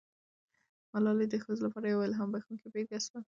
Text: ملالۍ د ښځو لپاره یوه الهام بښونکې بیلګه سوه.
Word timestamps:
ملالۍ 0.93 1.27
د 1.29 1.35
ښځو 1.43 1.61
لپاره 1.67 1.85
یوه 1.93 2.03
الهام 2.07 2.29
بښونکې 2.33 2.67
بیلګه 2.73 2.99
سوه. 3.05 3.19